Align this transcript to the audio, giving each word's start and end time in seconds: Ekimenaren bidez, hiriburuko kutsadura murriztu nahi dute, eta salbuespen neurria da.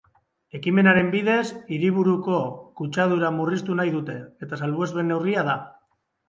Ekimenaren 0.59 1.09
bidez, 1.15 1.43
hiriburuko 1.75 2.37
kutsadura 2.81 3.29
murriztu 3.37 3.77
nahi 3.81 3.95
dute, 3.97 4.17
eta 4.47 4.61
salbuespen 4.63 5.13
neurria 5.13 5.47
da. 5.51 5.61